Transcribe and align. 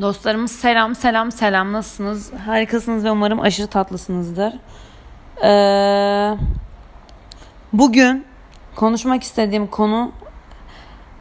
Dostlarımız 0.00 0.52
selam 0.52 0.94
selam 0.94 1.32
selam 1.32 1.72
nasılsınız? 1.72 2.32
Harikasınız 2.32 3.04
ve 3.04 3.10
umarım 3.10 3.40
aşırı 3.40 3.66
tatlısınızdır. 3.66 4.52
Ee, 5.44 6.36
bugün 7.72 8.26
konuşmak 8.76 9.22
istediğim 9.22 9.66
konu 9.66 10.12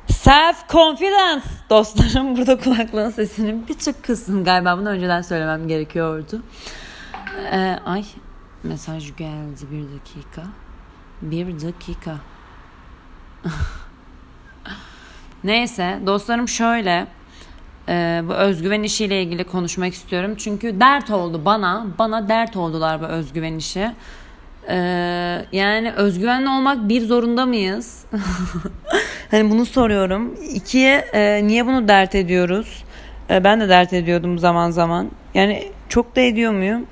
self 0.07 0.69
confidence. 0.69 1.45
Dostlarım 1.69 2.37
burada 2.37 2.57
kulaklığın 2.57 3.09
sesini 3.09 3.67
bir 3.67 3.73
tık 3.73 4.03
kıssın 4.03 4.43
galiba 4.43 4.77
bunu 4.77 4.89
önceden 4.89 5.21
söylemem 5.21 5.67
gerekiyordu. 5.67 6.43
Ee, 7.51 7.79
ay 7.85 8.05
mesaj 8.63 9.15
geldi 9.15 9.61
bir 9.71 9.99
dakika. 9.99 10.41
Bir 11.21 11.61
dakika. 11.61 12.15
Neyse 15.43 15.99
dostlarım 16.05 16.47
şöyle 16.47 17.07
e, 17.89 18.21
bu 18.27 18.33
özgüven 18.33 18.83
işiyle 18.83 19.23
ilgili 19.23 19.43
konuşmak 19.43 19.93
istiyorum. 19.93 20.35
Çünkü 20.37 20.79
dert 20.79 21.09
oldu 21.09 21.41
bana. 21.45 21.87
Bana 21.99 22.29
dert 22.29 22.55
oldular 22.55 23.01
bu 23.01 23.05
özgüven 23.05 23.53
işi. 23.53 23.91
E, 24.69 24.75
yani 25.51 25.91
özgüvenli 25.91 26.49
olmak 26.49 26.89
bir 26.89 27.01
zorunda 27.01 27.45
mıyız? 27.45 28.05
hani 29.31 29.49
bunu 29.49 29.65
soruyorum. 29.65 30.35
İkiye 30.53 30.97
e, 31.13 31.47
niye 31.47 31.65
bunu 31.65 31.87
dert 31.87 32.15
ediyoruz? 32.15 32.83
E, 33.29 33.43
ben 33.43 33.61
de 33.61 33.69
dert 33.69 33.93
ediyordum 33.93 34.39
zaman 34.39 34.71
zaman. 34.71 35.11
Yani 35.33 35.71
çok 35.89 36.15
da 36.15 36.21
ediyor 36.21 36.51
muyum? 36.51 36.87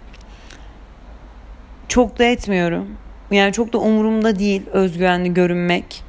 Çok 1.88 2.20
da 2.20 2.24
etmiyorum. 2.24 2.88
Yani 3.32 3.54
çok 3.54 3.74
da 3.74 3.78
umurumda 3.78 4.40
değil 4.40 4.62
özgüvenli 4.72 5.34
görünmek. 5.34 6.07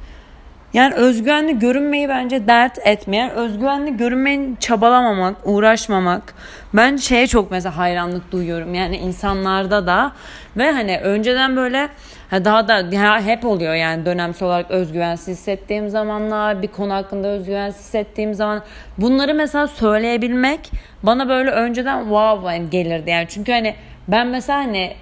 Yani 0.73 0.93
özgüvenli 0.93 1.59
görünmeyi 1.59 2.09
bence 2.09 2.47
dert 2.47 2.87
etmeyen, 2.87 3.31
özgüvenli 3.31 3.97
görünmeyin 3.97 4.55
çabalamamak, 4.55 5.35
uğraşmamak. 5.45 6.33
Ben 6.73 6.95
şeye 6.95 7.27
çok 7.27 7.51
mesela 7.51 7.77
hayranlık 7.77 8.31
duyuyorum. 8.31 8.73
Yani 8.73 8.97
insanlarda 8.97 9.87
da 9.87 10.11
ve 10.57 10.71
hani 10.71 10.99
önceden 10.99 11.55
böyle 11.55 11.89
daha 12.31 12.67
da 12.67 13.19
hep 13.21 13.45
oluyor 13.45 13.73
yani 13.73 14.05
dönemsel 14.05 14.47
olarak 14.47 14.71
özgüvensiz 14.71 15.37
hissettiğim 15.37 15.89
zamanlar, 15.89 16.61
bir 16.61 16.67
konu 16.67 16.93
hakkında 16.93 17.27
özgüvensiz 17.27 17.81
hissettiğim 17.81 18.33
zaman 18.33 18.61
bunları 18.97 19.33
mesela 19.33 19.67
söyleyebilmek 19.67 20.71
bana 21.03 21.29
böyle 21.29 21.51
önceden 21.51 21.99
wow 21.99 22.57
gelirdi 22.71 23.09
yani. 23.09 23.27
Çünkü 23.29 23.51
hani 23.51 23.75
ben 24.07 24.27
mesela 24.27 24.59
hani 24.59 24.93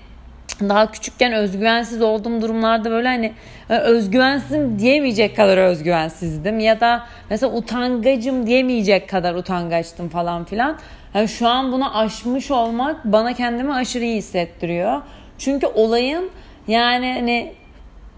daha 0.61 0.91
küçükken 0.91 1.33
özgüvensiz 1.33 2.01
olduğum 2.01 2.41
durumlarda 2.41 2.91
böyle 2.91 3.07
hani 3.07 3.33
e, 3.69 3.77
özgüvensizim 3.77 4.79
diyemeyecek 4.79 5.35
kadar 5.35 5.57
özgüvensizdim 5.57 6.59
ya 6.59 6.79
da 6.79 7.03
mesela 7.29 7.53
utangacım 7.53 8.47
diyemeyecek 8.47 9.09
kadar 9.09 9.35
utangaçtım 9.35 10.09
falan 10.09 10.45
filan. 10.45 10.77
Yani 11.13 11.27
şu 11.27 11.47
an 11.47 11.71
bunu 11.71 11.97
aşmış 11.97 12.51
olmak 12.51 13.05
bana 13.05 13.33
kendimi 13.33 13.73
aşırı 13.73 14.03
iyi 14.03 14.17
hissettiriyor. 14.17 15.01
Çünkü 15.37 15.67
olayın 15.67 16.29
yani 16.67 17.13
hani 17.13 17.53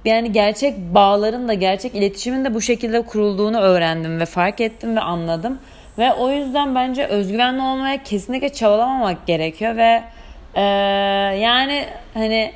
yani 0.06 0.32
gerçek 0.32 0.78
bağların 0.78 1.48
da 1.48 1.54
gerçek 1.54 1.96
iletişimin 1.96 2.46
de 2.46 2.54
bu 2.54 2.62
şekilde 2.62 3.02
kurulduğunu 3.02 3.60
öğrendim 3.60 4.20
ve 4.20 4.26
fark 4.26 4.62
ettim 4.62 4.96
ve 4.96 5.00
anladım. 5.00 5.60
Ve 5.98 6.14
o 6.14 6.32
yüzden 6.32 6.76
bence 6.76 7.06
özgüvenli 7.06 7.62
olmaya 7.62 8.04
kesinlikle 8.04 8.50
çabalamamak 8.50 9.28
gerekiyor 9.28 9.78
ve 9.78 10.04
ee, 10.56 10.62
yani 11.40 11.86
hani 12.14 12.52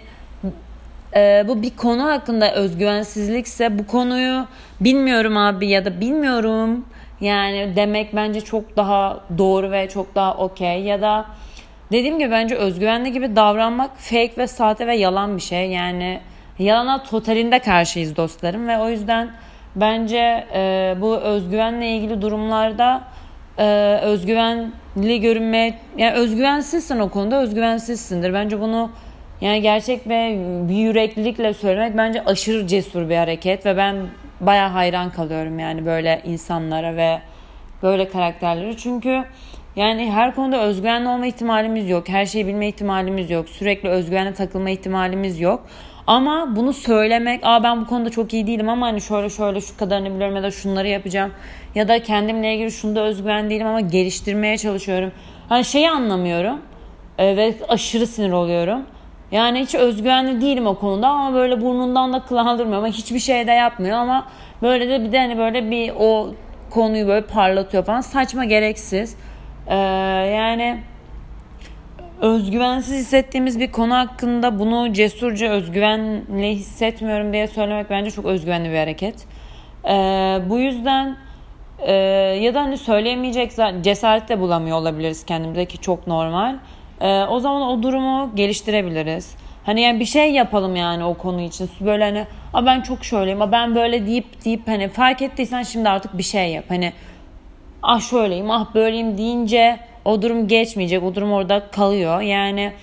e, 1.16 1.44
bu 1.48 1.62
bir 1.62 1.76
konu 1.76 2.04
hakkında 2.04 2.54
özgüvensizlikse 2.54 3.80
bu 3.80 3.88
konuyu 3.88 4.46
bilmiyorum 4.82 5.38
abi 5.38 5.68
ya 5.68 5.86
da 5.86 6.02
bilmiyorum. 6.02 6.86
Yani 7.22 7.74
demek 7.76 8.16
bence 8.16 8.42
çok 8.42 8.78
daha 8.78 9.20
doğru 9.38 9.72
ve 9.72 9.90
çok 9.90 10.16
daha 10.16 10.34
okey. 10.34 10.82
Ya 10.82 11.02
da 11.02 11.26
dediğim 11.92 12.20
gibi 12.20 12.32
bence 12.32 12.56
özgüvenli 12.56 13.12
gibi 13.12 13.36
davranmak 13.36 13.98
fake 13.98 14.34
ve 14.38 14.48
sahte 14.48 14.88
ve 14.88 14.96
yalan 14.96 15.38
bir 15.38 15.42
şey. 15.42 15.70
Yani 15.70 16.20
yalana 16.60 17.04
totalinde 17.04 17.60
karşıyız 17.60 18.18
dostlarım 18.18 18.68
ve 18.68 18.78
o 18.78 18.90
yüzden 18.90 19.32
bence 19.76 20.48
e, 20.54 20.96
bu 21.02 21.18
özgüvenle 21.18 21.88
ilgili 21.88 22.22
durumlarda 22.22 23.02
e, 23.58 24.00
özgüvenli 24.04 25.22
görünmeye 25.22 25.74
yani 25.98 26.14
özgüvensizsin 26.14 27.00
o 27.00 27.10
konuda 27.10 27.42
özgüvensizsindir. 27.42 28.34
Bence 28.34 28.62
bunu 28.62 28.90
yani 29.42 29.62
gerçek 29.62 30.08
ve 30.08 30.38
bir 30.70 30.76
yüreklilikle 30.76 31.54
söylemek 31.54 31.98
bence 31.98 32.24
aşırı 32.26 32.68
cesur 32.68 33.10
bir 33.10 33.16
hareket 33.16 33.66
ve 33.66 33.78
ben 33.78 33.96
baya 34.42 34.74
hayran 34.74 35.10
kalıyorum 35.10 35.60
yani 35.60 35.86
böyle 35.86 36.22
insanlara 36.26 36.96
ve 36.96 37.20
böyle 37.84 38.10
karakterlere. 38.10 38.78
Çünkü 38.78 39.24
yani 39.76 40.12
her 40.12 40.36
konuda 40.36 40.64
özgüvenli 40.64 41.10
olma 41.10 41.26
ihtimalimiz 41.26 41.90
yok. 41.90 42.10
Her 42.10 42.26
şeyi 42.26 42.48
bilme 42.48 42.68
ihtimalimiz 42.68 43.30
yok. 43.30 43.50
Sürekli 43.50 43.90
özgüvenle 43.90 44.34
takılma 44.34 44.70
ihtimalimiz 44.70 45.40
yok. 45.40 45.66
Ama 46.08 46.56
bunu 46.56 46.74
söylemek, 46.74 47.40
aa 47.44 47.64
ben 47.64 47.82
bu 47.82 47.88
konuda 47.88 48.10
çok 48.10 48.34
iyi 48.34 48.48
değilim 48.48 48.70
ama 48.70 48.86
hani 48.86 49.02
şöyle 49.02 49.30
şöyle 49.30 49.62
şu 49.62 49.78
kadarını 49.78 50.16
biliyorum 50.16 50.36
ya 50.36 50.44
da 50.44 50.52
şunları 50.52 50.88
yapacağım. 50.88 51.32
Ya 51.76 51.88
da 51.88 52.04
kendimle 52.04 52.54
ilgili 52.54 52.72
şunda 52.72 53.02
özgüven 53.02 53.50
değilim 53.50 53.68
ama 53.68 53.82
geliştirmeye 53.82 54.58
çalışıyorum. 54.58 55.12
Hani 55.50 55.66
şeyi 55.66 55.90
anlamıyorum 55.90 56.62
e, 57.18 57.38
ve 57.38 57.54
aşırı 57.70 58.08
sinir 58.08 58.32
oluyorum. 58.32 58.82
Yani 59.32 59.60
hiç 59.60 59.76
özgüvenli 59.76 60.42
değilim 60.42 60.68
o 60.68 60.76
konuda 60.76 61.08
ama 61.08 61.36
böyle 61.36 61.62
burnundan 61.62 62.14
da 62.14 62.20
kıl 62.20 62.38
aldırmıyor 62.38 62.78
ama 62.78 62.88
hiçbir 62.88 63.20
şey 63.20 63.48
de 63.48 63.52
yapmıyor 63.52 63.98
ama 63.98 64.28
böyle 64.62 64.90
de 64.90 65.04
bir 65.04 65.12
de 65.12 65.20
hani 65.20 65.38
böyle 65.38 65.72
bir 65.72 65.94
o 66.00 66.34
konuyu 66.70 67.08
böyle 67.08 67.26
parlatıyor 67.26 67.86
falan 67.86 68.02
saçma 68.02 68.46
gereksiz. 68.46 69.18
Ee, 69.68 69.76
yani 70.36 70.80
özgüvensiz 72.22 72.94
hissettiğimiz 72.94 73.60
bir 73.60 73.72
konu 73.72 73.96
hakkında 73.96 74.60
bunu 74.60 74.94
cesurca 74.94 75.50
özgüvenli 75.50 76.50
hissetmiyorum 76.50 77.34
diye 77.34 77.48
söylemek 77.48 77.90
bence 77.90 78.12
çok 78.12 78.26
özgüvenli 78.26 78.70
bir 78.70 78.78
hareket. 78.78 79.16
Ee, 79.86 80.40
bu 80.50 80.60
yüzden 80.60 81.18
e, 81.80 81.94
ya 82.42 82.54
da 82.54 82.62
hani 82.62 82.78
söyleyemeyecek 82.78 83.52
cesaret 83.82 84.30
de 84.30 84.40
bulamıyor 84.40 84.78
olabiliriz 84.78 85.26
kendimize 85.26 85.66
ki 85.66 85.78
çok 85.78 86.08
normal. 86.08 86.56
Ee, 87.02 87.24
o 87.24 87.40
zaman 87.40 87.62
o 87.62 87.84
durumu 87.84 88.32
geliştirebiliriz. 88.36 89.36
Hani 89.66 89.82
yani 89.82 90.00
bir 90.00 90.06
şey 90.06 90.32
yapalım 90.32 90.76
yani 90.76 91.04
o 91.04 91.14
konu 91.14 91.42
için. 91.42 91.70
Böyle 91.82 92.04
hani 92.04 92.26
A 92.54 92.66
ben 92.66 92.82
çok 92.82 93.06
şöyleyim, 93.06 93.42
a 93.42 93.52
ben 93.52 93.76
böyle 93.76 94.06
deyip 94.08 94.46
deyip 94.46 94.68
hani 94.68 94.90
fark 94.90 95.22
ettiysen 95.22 95.64
şimdi 95.64 95.90
artık 95.90 96.18
bir 96.18 96.24
şey 96.24 96.52
yap. 96.52 96.66
Hani 96.70 96.94
ah 97.84 98.02
şöyleyim, 98.02 98.52
ah 98.52 98.66
böyleyim 98.76 99.18
deyince 99.18 99.80
o 100.06 100.22
durum 100.22 100.48
geçmeyecek. 100.48 101.04
O 101.04 101.16
durum 101.16 101.32
orada 101.32 101.68
kalıyor. 101.72 102.22
Yani 102.22 102.74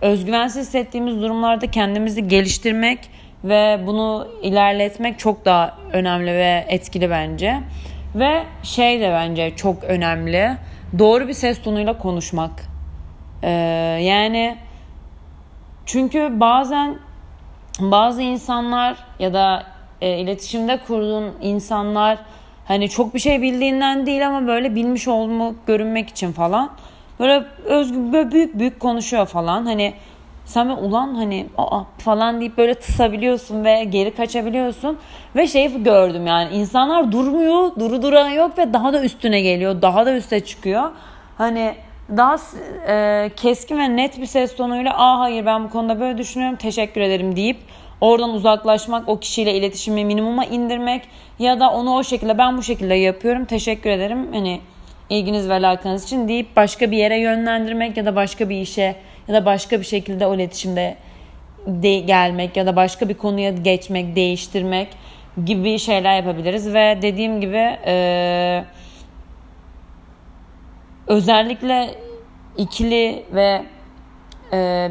özgüvensiz 0.00 0.66
hissettiğimiz 0.66 1.22
durumlarda 1.22 1.70
kendimizi 1.70 2.28
geliştirmek 2.28 2.98
ve 3.44 3.80
bunu 3.86 4.28
ilerletmek 4.42 5.18
çok 5.18 5.44
daha 5.44 5.78
önemli 5.92 6.32
ve 6.32 6.64
etkili 6.68 7.10
bence. 7.10 7.60
Ve 8.14 8.42
şey 8.62 9.00
de 9.00 9.10
bence 9.10 9.56
çok 9.56 9.84
önemli. 9.84 10.56
Doğru 10.98 11.28
bir 11.28 11.32
ses 11.32 11.62
tonuyla 11.62 11.98
konuşmak. 11.98 12.50
Ee, 13.42 13.50
yani 14.02 14.56
çünkü 15.86 16.40
bazen 16.40 16.98
bazı 17.80 18.22
insanlar 18.22 18.96
ya 19.18 19.34
da 19.34 19.66
e, 20.00 20.18
iletişimde 20.18 20.76
kurduğun 20.86 21.34
insanlar 21.42 22.18
Hani 22.68 22.88
çok 22.88 23.14
bir 23.14 23.18
şey 23.18 23.42
bildiğinden 23.42 24.06
değil 24.06 24.26
ama 24.26 24.46
böyle 24.46 24.74
bilmiş 24.74 25.08
olmak, 25.08 25.66
görünmek 25.66 26.08
için 26.08 26.32
falan. 26.32 26.70
Böyle 27.20 27.44
özgür, 27.64 28.12
böyle 28.12 28.32
büyük 28.32 28.58
büyük 28.58 28.80
konuşuyor 28.80 29.26
falan. 29.26 29.66
Hani 29.66 29.94
sen 30.44 30.68
böyle 30.68 30.80
ulan 30.80 31.14
hani 31.14 31.46
aa 31.58 31.82
falan 31.98 32.40
deyip 32.40 32.58
böyle 32.58 32.74
tısabiliyorsun 32.74 33.64
ve 33.64 33.84
geri 33.84 34.14
kaçabiliyorsun. 34.14 34.98
Ve 35.36 35.46
şey 35.46 35.82
gördüm 35.82 36.26
yani 36.26 36.54
insanlar 36.54 37.12
durmuyor, 37.12 37.76
duru 37.80 38.02
duran 38.02 38.28
yok 38.28 38.58
ve 38.58 38.72
daha 38.72 38.92
da 38.92 39.04
üstüne 39.04 39.40
geliyor, 39.40 39.82
daha 39.82 40.06
da 40.06 40.14
üste 40.14 40.40
çıkıyor. 40.40 40.90
Hani 41.38 41.74
daha 42.16 42.36
e, 42.88 43.30
keskin 43.36 43.78
ve 43.78 43.96
net 43.96 44.20
bir 44.20 44.26
ses 44.26 44.56
tonuyla 44.56 44.92
aa 44.96 45.20
hayır 45.20 45.46
ben 45.46 45.64
bu 45.64 45.70
konuda 45.70 46.00
böyle 46.00 46.18
düşünüyorum 46.18 46.56
teşekkür 46.56 47.00
ederim 47.00 47.36
deyip 47.36 47.56
Oradan 48.00 48.30
uzaklaşmak, 48.30 49.08
o 49.08 49.18
kişiyle 49.18 49.54
iletişimi 49.54 50.04
minimuma 50.04 50.44
indirmek 50.44 51.02
ya 51.38 51.60
da 51.60 51.70
onu 51.70 51.94
o 51.94 52.04
şekilde 52.04 52.38
ben 52.38 52.56
bu 52.56 52.62
şekilde 52.62 52.94
yapıyorum. 52.94 53.44
Teşekkür 53.44 53.90
ederim. 53.90 54.28
Hani 54.32 54.60
ilginiz 55.10 55.48
ve 55.48 55.52
alakanız 55.52 56.04
için 56.04 56.28
deyip 56.28 56.56
başka 56.56 56.90
bir 56.90 56.96
yere 56.96 57.20
yönlendirmek 57.20 57.96
ya 57.96 58.06
da 58.06 58.16
başka 58.16 58.48
bir 58.48 58.60
işe 58.60 58.96
ya 59.28 59.34
da 59.34 59.44
başka 59.44 59.80
bir 59.80 59.84
şekilde 59.84 60.26
o 60.26 60.34
iletişimde 60.34 60.96
de 61.66 61.98
gelmek 61.98 62.56
ya 62.56 62.66
da 62.66 62.76
başka 62.76 63.08
bir 63.08 63.14
konuya 63.14 63.50
geçmek, 63.50 64.16
değiştirmek 64.16 64.88
gibi 65.44 65.78
şeyler 65.78 66.16
yapabiliriz 66.16 66.74
ve 66.74 66.98
dediğim 67.02 67.40
gibi 67.40 67.78
e, 67.86 68.64
özellikle 71.06 71.94
ikili 72.56 73.24
ve 73.32 73.62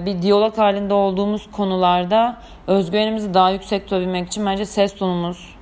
bir 0.05 0.21
diyalog 0.21 0.57
halinde 0.57 0.93
olduğumuz 0.93 1.51
konularda 1.51 2.37
özgüvenimizi 2.67 3.33
daha 3.33 3.49
yüksek 3.49 3.83
tutabilmek 3.83 4.27
için 4.27 4.45
bence 4.45 4.65
ses 4.65 4.95
tonumuz, 4.95 5.55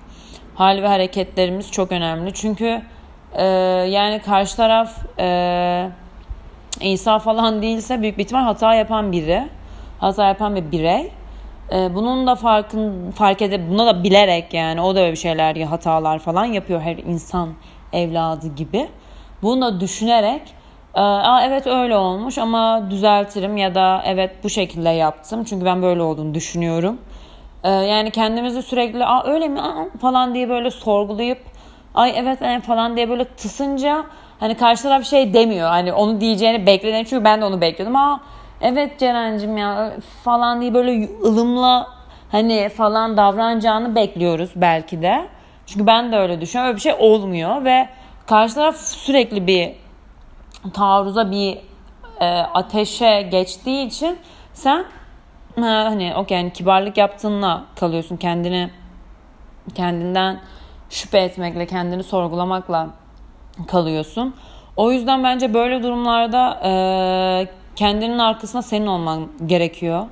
hal 0.56 0.81
ve 0.81 0.88
hareketlerimiz 0.88 1.72
çok 1.72 1.92
önemli. 1.92 2.34
Çünkü 2.34 2.81
e, 3.34 3.45
yani 3.90 4.19
karşı 4.19 4.57
taraf 4.57 5.19
e, 5.19 5.90
İsa 6.81 7.19
falan 7.19 7.62
değilse 7.62 8.01
büyük 8.01 8.18
bir 8.18 8.24
ihtimal 8.24 8.44
hata 8.44 8.74
yapan 8.74 9.12
biri. 9.12 9.50
Hata 10.00 10.28
yapan 10.28 10.56
bir 10.56 10.72
birey. 10.72 11.12
Ee, 11.72 11.95
bunun 11.95 12.28
da 12.28 12.36
farkın 12.36 13.12
fark 13.12 13.42
edip 13.42 13.62
buna 13.69 13.86
da 13.86 14.04
bilerek 14.04 14.54
yani 14.54 14.81
o 14.81 14.95
da 14.95 15.00
öyle 15.00 15.12
bir 15.12 15.18
şeyler 15.18 15.56
hatalar 15.56 16.19
falan 16.19 16.45
yapıyor 16.45 16.81
her 16.81 16.98
insan 16.98 17.50
evladı 17.94 18.56
gibi. 18.56 18.90
Bunu 19.42 19.62
da 19.62 19.80
düşünerek 19.80 20.42
Aa, 20.94 21.42
evet 21.45 21.68
öyle 21.68 21.95
olmuş 21.98 22.38
ama 22.38 22.92
düzeltirim 22.92 23.57
ya 23.57 23.75
da 23.75 24.01
evet 24.06 24.44
bu 24.44 24.50
şekilde 24.50 24.90
yaptım. 24.90 25.44
Çünkü 25.44 25.66
ben 25.66 25.81
böyle 25.81 26.01
olduğunu 26.01 26.34
düşünüyorum. 26.34 26.98
Ee, 27.63 27.69
yani 27.69 28.12
kendimizi 28.12 28.63
sürekli 28.63 29.06
Aa, 29.06 29.24
öyle 29.28 29.48
mi 29.48 29.62
Aa, 29.62 29.86
falan 30.01 30.36
diye 30.36 30.50
böyle 30.50 30.72
sorgulayıp 30.72 31.40
ay 31.95 32.13
evet 32.18 32.38
evet 32.42 32.63
falan 32.63 32.95
diye 32.95 33.10
böyle 33.10 33.25
tısınca 33.25 34.04
hani 34.40 34.57
karşı 34.57 34.84
taraf 34.84 35.06
şey 35.06 35.34
demiyor. 35.34 35.68
Hani 35.69 35.94
onu 35.94 36.22
diyeceğini 36.22 36.66
beklediğini 36.66 37.06
çünkü 37.06 37.24
ben 37.24 37.42
de 37.42 37.45
onu 37.45 37.62
bekliyordum. 37.62 37.95
Aa 37.95 38.19
evet 38.62 39.00
Ceren'cim 39.00 39.57
ya 39.57 39.94
falan 40.24 40.62
diye 40.62 40.74
böyle 40.74 41.10
ılımla 41.24 41.88
hani 42.31 42.69
falan 42.69 43.18
davranacağını 43.18 43.95
bekliyoruz 43.95 44.50
belki 44.56 45.01
de. 45.01 45.25
Çünkü 45.66 45.88
ben 45.88 46.12
de 46.12 46.18
öyle 46.18 46.42
düşünüyorum. 46.42 46.68
Öyle 46.69 46.75
bir 46.75 46.81
şey 46.81 46.94
olmuyor 47.00 47.66
ve 47.66 47.88
karşı 48.28 48.56
taraf 48.56 48.78
sürekli 48.78 49.48
bir 49.48 49.82
taarruza 50.74 51.31
bir 51.31 51.57
e, 52.19 52.25
ateşe 52.39 53.21
geçtiği 53.21 53.88
için 53.88 54.18
sen 54.54 54.86
ha, 55.56 55.86
hani 55.86 56.13
okey 56.15 56.38
yani 56.38 56.54
kibarlık 56.54 56.98
yaptığınla 56.98 57.65
kalıyorsun 57.75 58.18
kendini 58.18 58.69
kendinden 59.75 60.39
şüphe 60.89 61.18
etmekle 61.18 61.65
kendini 61.65 62.04
sorgulamakla 62.04 62.88
kalıyorsun. 63.68 64.36
O 64.75 64.92
yüzden 64.92 65.24
bence 65.24 65.54
böyle 65.54 65.83
durumlarda 65.83 66.60
e, 66.63 66.71
kendinin 67.75 68.19
arkasında 68.19 68.62
senin 68.62 68.88
olman 68.88 69.27
gerekiyor. 69.45 70.06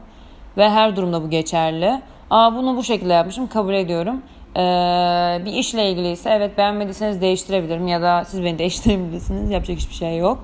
Ve 0.58 0.70
her 0.70 0.96
durumda 0.96 1.24
bu 1.24 1.30
geçerli. 1.30 2.02
Aa 2.30 2.56
bunu 2.56 2.78
bu 2.78 2.84
şekilde 2.84 3.14
yapmışım 3.14 3.48
kabul 3.48 3.74
ediyorum. 3.74 4.22
Ee, 4.58 5.42
bir 5.46 5.54
işle 5.54 5.90
ilgiliyse 5.90 6.30
evet 6.30 6.58
beğenmediyseniz 6.58 7.22
değiştirebilirim 7.22 7.88
ya 7.88 8.02
da 8.02 8.26
siz 8.26 8.44
beni 8.44 8.60
değiştirebilirsiniz. 8.60 9.50
Yapacak 9.50 9.78
hiçbir 9.78 9.96
şey 9.96 10.18
yok. 10.18 10.44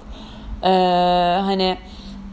Ee, 0.64 0.68
hani 1.42 1.78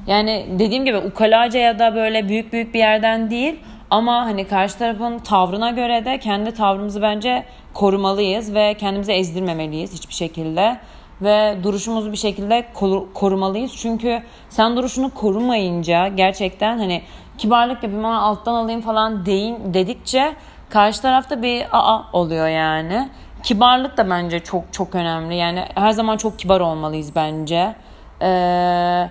yani 0.07 0.47
dediğim 0.59 0.85
gibi 0.85 0.99
ukalaca 0.99 1.61
ya 1.61 1.79
da 1.79 1.95
böyle 1.95 2.29
büyük 2.29 2.53
büyük 2.53 2.75
bir 2.75 2.79
yerden 2.79 3.31
değil 3.31 3.61
ama 3.91 4.25
hani 4.25 4.45
karşı 4.47 4.79
tarafın 4.79 5.19
tavrına 5.19 5.71
göre 5.71 6.05
de 6.05 6.19
kendi 6.19 6.55
tavrımızı 6.55 7.03
bence 7.03 7.45
korumalıyız 7.75 8.55
ve 8.55 8.75
kendimizi 8.75 9.13
ezdirmemeliyiz 9.13 9.93
hiçbir 9.95 10.15
şekilde 10.15 10.79
ve 11.23 11.57
duruşumuzu 11.63 12.13
bir 12.13 12.17
şekilde 12.17 12.67
korumalıyız. 13.15 13.77
Çünkü 13.77 14.23
sen 14.49 14.77
duruşunu 14.77 15.11
korumayınca 15.15 16.09
gerçekten 16.09 16.79
hani 16.79 17.03
kibarlık 17.39 17.83
yapayım 17.83 18.05
ama 18.05 18.21
alttan 18.21 18.55
alayım 18.55 18.81
falan 18.81 19.27
deyin 19.27 19.75
dedikçe 19.75 20.35
karşı 20.71 21.03
tarafta 21.03 21.43
bir 21.43 21.67
aa 21.73 22.05
oluyor 22.13 22.49
yani. 22.49 23.09
Kibarlık 23.43 23.97
da 23.97 24.11
bence 24.11 24.41
çok 24.41 24.73
çok 24.73 24.95
önemli. 24.95 25.37
Yani 25.37 25.65
her 25.75 25.91
zaman 25.91 26.17
çok 26.17 26.39
kibar 26.39 26.61
olmalıyız 26.61 27.17
bence. 27.17 27.75
Ee, 28.23 29.11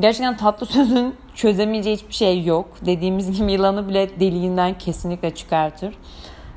gerçekten 0.00 0.36
tatlı 0.36 0.66
sözün 0.72 1.14
çözemeyeceği 1.34 1.96
hiçbir 1.96 2.14
şey 2.14 2.44
yok. 2.44 2.68
Dediğimiz 2.86 3.40
gibi 3.40 3.52
yılanı 3.52 3.88
bile 3.88 4.20
deliğinden 4.20 4.78
kesinlikle 4.78 5.34
çıkartır. 5.34 5.94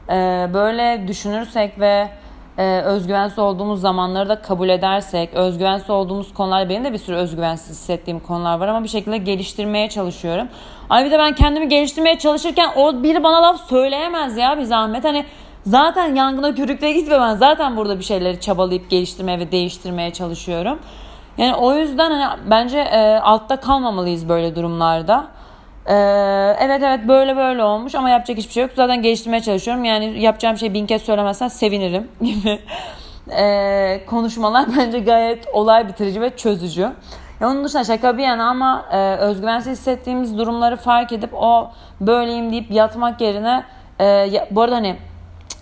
Ee, 0.10 0.50
böyle 0.54 1.08
düşünürsek 1.08 1.80
ve 1.80 2.10
e, 2.59 2.81
özgüvensiz 2.81 3.39
olduğumuz 3.39 3.81
zamanları 3.81 4.29
da 4.29 4.41
kabul 4.41 4.69
edersek, 4.69 5.33
özgüvensiz 5.33 5.89
olduğumuz 5.89 6.33
konular 6.33 6.69
benim 6.69 6.83
de 6.83 6.94
bir 6.94 6.97
sürü 6.97 7.15
özgüvensiz 7.15 7.69
hissettiğim 7.69 8.19
konular 8.19 8.59
var 8.59 8.67
ama 8.67 8.83
bir 8.83 8.89
şekilde 8.89 9.17
geliştirmeye 9.17 9.89
çalışıyorum. 9.89 10.47
Ay 10.89 11.06
bir 11.06 11.11
de 11.11 11.19
ben 11.19 11.35
kendimi 11.35 11.69
geliştirmeye 11.69 12.19
çalışırken 12.19 12.69
o 12.75 13.03
biri 13.03 13.23
bana 13.23 13.41
laf 13.41 13.69
söyleyemez 13.69 14.38
ya 14.38 14.57
bir 14.57 14.63
zahmet. 14.63 15.03
Hani 15.03 15.25
zaten 15.65 16.15
yangına 16.15 16.56
körükle 16.56 16.91
gitme 16.91 17.19
ben 17.19 17.35
zaten 17.35 17.77
burada 17.77 18.00
bir 18.00 18.03
şeyleri 18.03 18.39
çabalayıp 18.39 18.89
geliştirmeye 18.89 19.39
ve 19.39 19.51
değiştirmeye 19.51 20.13
çalışıyorum. 20.13 20.79
Yani 21.38 21.56
o 21.56 21.75
yüzden 21.75 22.11
hani 22.11 22.39
bence 22.50 22.79
e, 22.79 23.19
altta 23.19 23.59
kalmamalıyız 23.59 24.29
böyle 24.29 24.56
durumlarda. 24.56 25.27
Ee, 25.86 25.94
evet 26.60 26.84
evet 26.84 27.08
böyle 27.08 27.38
böyle 27.38 27.64
olmuş 27.64 27.96
ama 27.96 28.10
yapacak 28.10 28.38
hiçbir 28.38 28.54
şey 28.54 28.64
yok. 28.64 28.72
Zaten 28.76 29.02
geliştirmeye 29.02 29.42
çalışıyorum. 29.42 29.84
Yani 29.84 30.22
yapacağım 30.22 30.58
şey 30.58 30.74
bin 30.74 30.86
kez 30.86 31.02
söylemezsen 31.02 31.48
sevinirim 31.48 32.08
gibi 32.22 32.60
ee, 33.31 34.02
konuşmalar 34.08 34.66
bence 34.78 35.00
gayet 35.00 35.48
olay 35.54 35.88
bitirici 35.88 36.22
ve 36.22 36.36
çözücü. 36.36 36.92
Ya 37.42 37.50
onun 37.50 37.64
dışında 37.64 37.84
şaka 37.84 38.18
bir 38.18 38.24
yana 38.24 38.50
ama 38.50 38.86
e, 38.92 39.16
özgüvensiz 39.16 39.80
hissettiğimiz 39.80 40.38
durumları 40.38 40.78
fark 40.78 41.12
edip 41.12 41.34
o 41.34 41.72
böyleyim 42.02 42.52
deyip 42.52 42.72
yatmak 42.72 43.22
yerine 43.22 43.64
e, 44.00 44.06
ya, 44.06 44.48
bu 44.52 44.62
arada 44.62 44.76
hani 44.76 44.96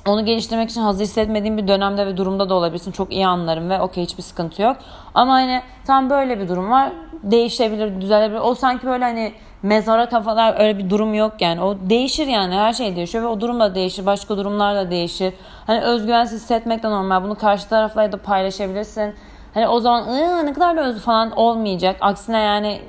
onu 0.08 0.26
geliştirmek 0.26 0.70
için 0.70 0.82
hazır 0.82 1.04
hissetmediğim 1.04 1.58
bir 1.58 1.68
dönemde 1.68 2.06
ve 2.06 2.18
durumda 2.18 2.50
da 2.50 2.54
olabilirsin. 2.54 2.92
Çok 2.92 3.12
iyi 3.12 3.28
anlarım 3.28 3.70
ve 3.70 3.82
okey 3.82 4.04
hiçbir 4.04 4.24
sıkıntı 4.24 4.62
yok. 4.62 4.78
Ama 5.14 5.34
hani 5.34 5.62
tam 5.88 6.10
böyle 6.10 6.40
bir 6.40 6.50
durum 6.50 6.72
var. 6.72 6.92
Değişebilir, 7.24 8.02
düzelebilir. 8.02 8.40
O 8.40 8.56
sanki 8.56 8.88
böyle 8.88 9.04
hani 9.04 9.34
mezara 9.64 10.10
kafalar 10.10 10.60
öyle 10.60 10.78
bir 10.78 10.90
durum 10.90 11.14
yok 11.14 11.34
yani. 11.40 11.62
O 11.62 11.78
değişir 11.90 12.28
yani 12.28 12.56
her 12.56 12.74
şey 12.74 12.96
değişiyor 12.96 13.24
ve 13.24 13.28
o 13.28 13.42
durum 13.42 13.60
da 13.60 13.76
değişir. 13.76 14.06
Başka 14.06 14.38
durumlar 14.38 14.76
da 14.76 14.92
değişir. 14.92 15.34
Hani 15.68 15.82
özgüvensiz 15.82 16.42
hissetmek 16.42 16.84
de 16.84 16.90
normal. 16.90 17.24
Bunu 17.24 17.36
karşı 17.36 17.70
tarafla 17.70 18.12
da 18.12 18.18
paylaşabilirsin. 18.18 19.16
Hani 19.54 19.68
o 19.68 19.80
zaman 19.80 20.46
ne 20.46 20.54
kadar 20.54 20.78
da 20.78 20.86
özgür 20.86 21.02
falan 21.02 21.32
olmayacak. 21.32 21.98
Aksine 22.02 22.40
yani 22.40 22.82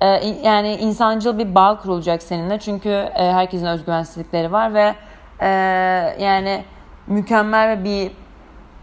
e, 0.00 0.06
yani 0.44 0.76
insancıl 0.76 1.38
bir 1.38 1.54
bağ 1.54 1.78
kurulacak 1.78 2.22
seninle. 2.22 2.58
Çünkü 2.58 2.88
e, 2.88 3.32
herkesin 3.32 3.66
özgüvensizlikleri 3.66 4.52
var 4.52 4.74
ve 4.74 4.94
e, 5.40 5.48
yani 6.20 6.64
mükemmel 7.06 7.84
bir 7.84 8.10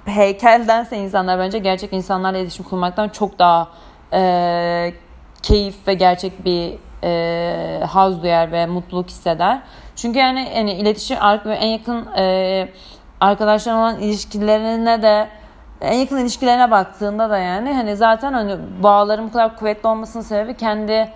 heykeldense 0.06 0.98
insanlar 0.98 1.40
bence 1.40 1.60
gerçek 1.60 1.94
insanlarla 1.94 2.38
iletişim 2.38 2.66
kurmaktan 2.66 3.10
çok 3.10 3.40
daha 3.40 3.68
e, 4.14 4.94
keyif 5.44 5.88
ve 5.88 5.94
gerçek 5.94 6.46
bir 6.46 6.74
e, 7.06 7.82
haz 7.90 8.24
duyar 8.24 8.52
ve 8.52 8.66
mutluluk 8.66 9.10
hisseder. 9.10 9.62
Çünkü 9.96 10.20
yani, 10.20 10.52
yani 10.56 10.74
iletişim 10.74 11.18
en 11.46 11.68
yakın 11.68 12.06
e, 12.18 12.68
arkadaşlar 13.22 13.74
olan 13.74 14.00
ilişkilerine 14.00 15.02
de 15.02 15.28
en 15.82 15.94
yakın 15.94 16.18
ilişkilerine 16.18 16.72
baktığında 16.72 17.30
da 17.30 17.38
yani 17.38 17.74
hani 17.74 17.96
zaten 17.96 18.34
hani 18.34 18.56
bağların 18.84 19.28
bu 19.28 19.32
kadar 19.32 19.58
kuvvetli 19.58 19.88
olmasının 19.88 20.24
sebebi 20.24 20.58
kendi 20.58 21.12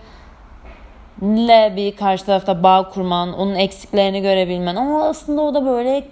ile 1.21 1.73
bir 1.75 1.95
karşı 1.95 2.25
tarafta 2.25 2.63
bağ 2.63 2.89
kurman, 2.89 3.33
onun 3.33 3.55
eksiklerini 3.55 4.21
görebilmen. 4.21 4.75
Ama 4.75 5.07
aslında 5.09 5.41
o 5.41 5.53
da 5.53 5.65
böyle 5.65 6.07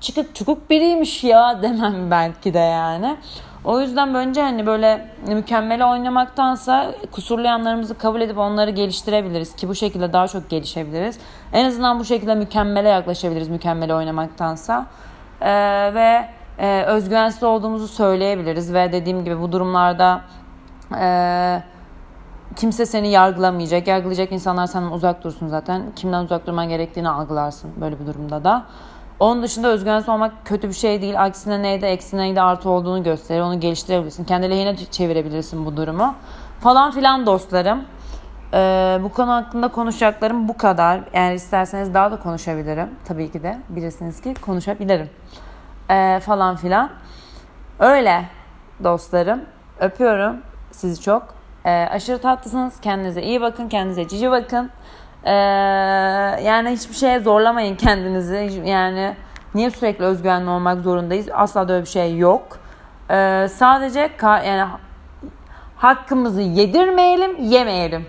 çıkık 0.00 0.34
çukuk 0.34 0.70
biriymiş 0.70 1.24
ya 1.24 1.62
demem 1.62 2.10
belki 2.10 2.54
de 2.54 2.58
yani. 2.58 3.16
O 3.64 3.80
yüzden 3.80 4.14
bence 4.14 4.42
hani 4.42 4.66
böyle 4.66 5.08
mükemmele 5.26 5.84
oynamaktansa 5.84 6.94
kusurlu 7.12 7.46
yanlarımızı 7.46 7.98
kabul 7.98 8.20
edip 8.20 8.38
onları 8.38 8.70
geliştirebiliriz 8.70 9.56
ki 9.56 9.68
bu 9.68 9.74
şekilde 9.74 10.12
daha 10.12 10.28
çok 10.28 10.50
gelişebiliriz. 10.50 11.18
En 11.52 11.64
azından 11.64 12.00
bu 12.00 12.04
şekilde 12.04 12.34
mükemmele 12.34 12.88
yaklaşabiliriz 12.88 13.48
mükemmele 13.48 13.94
oynamaktansa. 13.94 14.86
Ee, 15.40 15.50
ve 15.94 16.28
e, 16.58 16.82
özgüvensiz 16.82 17.42
olduğumuzu 17.42 17.88
söyleyebiliriz 17.88 18.74
ve 18.74 18.92
dediğim 18.92 19.24
gibi 19.24 19.40
bu 19.40 19.52
durumlarda 19.52 20.20
e, 21.00 21.62
kimse 22.56 22.86
seni 22.86 23.08
yargılamayacak. 23.08 23.86
Yargılayacak 23.86 24.32
insanlar 24.32 24.66
senden 24.66 24.90
uzak 24.90 25.24
dursun 25.24 25.48
zaten. 25.48 25.82
Kimden 25.96 26.24
uzak 26.24 26.46
durman 26.46 26.68
gerektiğini 26.68 27.08
algılarsın 27.08 27.70
böyle 27.80 28.00
bir 28.00 28.06
durumda 28.06 28.44
da. 28.44 28.64
Onun 29.20 29.42
dışında 29.42 29.68
özgüvensiz 29.68 30.08
olmak 30.08 30.32
kötü 30.44 30.68
bir 30.68 30.74
şey 30.74 31.02
değil. 31.02 31.22
Aksine 31.22 31.62
neyde 31.62 31.92
eksi 31.92 32.16
neyde 32.16 32.42
artı 32.42 32.70
olduğunu 32.70 33.02
gösterir. 33.02 33.40
Onu 33.40 33.60
geliştirebilirsin. 33.60 34.24
Kendi 34.24 34.50
lehine 34.50 34.76
çevirebilirsin 34.76 35.66
bu 35.66 35.76
durumu. 35.76 36.14
Falan 36.60 36.90
filan 36.90 37.26
dostlarım. 37.26 37.84
Ee, 38.54 38.98
bu 39.02 39.08
konu 39.08 39.32
hakkında 39.32 39.68
konuşacaklarım 39.68 40.48
bu 40.48 40.56
kadar. 40.56 41.00
Eğer 41.12 41.34
isterseniz 41.34 41.94
daha 41.94 42.10
da 42.10 42.18
konuşabilirim. 42.18 42.90
Tabii 43.04 43.32
ki 43.32 43.42
de 43.42 43.58
bilirsiniz 43.68 44.20
ki 44.20 44.34
konuşabilirim. 44.34 45.10
Ee, 45.90 46.20
falan 46.24 46.56
filan. 46.56 46.90
Öyle 47.78 48.24
dostlarım. 48.84 49.40
Öpüyorum 49.80 50.36
sizi 50.70 51.02
çok. 51.02 51.34
Ee, 51.64 51.70
aşırı 51.70 52.18
tatlısınız. 52.18 52.80
Kendinize 52.80 53.22
iyi 53.22 53.40
bakın. 53.40 53.68
Kendinize 53.68 54.08
cici 54.08 54.30
bakın. 54.30 54.70
Ee, 55.24 55.32
yani 56.42 56.70
hiçbir 56.70 56.94
şeye 56.94 57.20
zorlamayın 57.20 57.76
kendinizi. 57.76 58.62
Yani 58.64 59.16
niye 59.54 59.70
sürekli 59.70 60.04
özgüvenli 60.04 60.50
olmak 60.50 60.80
zorundayız? 60.80 61.28
Asla 61.32 61.68
da 61.68 61.72
öyle 61.72 61.84
bir 61.84 61.90
şey 61.90 62.18
yok. 62.18 62.58
Ee, 63.10 63.48
sadece 63.50 64.10
yani 64.22 64.70
hakkımızı 65.76 66.40
yedirmeyelim, 66.40 67.36
yemeyelim. 67.42 68.06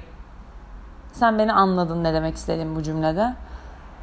Sen 1.11 1.39
beni 1.39 1.53
anladın 1.53 2.03
ne 2.03 2.13
demek 2.13 2.35
istediğim 2.35 2.75
bu 2.75 2.83
cümlede. 2.83 3.33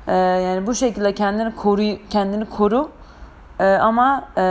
Ee, 0.09 0.15
yani 0.17 0.67
bu 0.67 0.75
şekilde 0.75 1.15
kendini 1.15 1.57
koru, 1.57 1.83
kendini 2.11 2.45
koru. 2.45 2.91
Ee, 3.61 3.65
ama 3.65 4.25
e, 4.39 4.45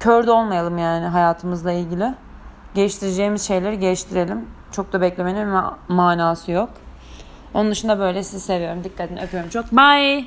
kör 0.00 0.26
de 0.26 0.30
olmayalım 0.30 0.78
yani 0.78 1.06
hayatımızla 1.06 1.72
ilgili. 1.72 2.14
Geliştireceğimiz 2.74 3.42
şeyleri 3.42 3.78
geliştirelim. 3.78 4.48
Çok 4.72 4.92
da 4.92 5.00
beklemenin 5.00 5.46
ma- 5.48 5.74
manası 5.88 6.52
yok. 6.52 6.70
Onun 7.54 7.70
dışında 7.70 7.98
böyle 7.98 8.22
sizi 8.22 8.40
seviyorum. 8.40 8.84
Dikkat 8.84 9.10
edin 9.10 9.22
öpüyorum 9.22 9.50
çok. 9.50 9.72
Bye. 9.72 10.24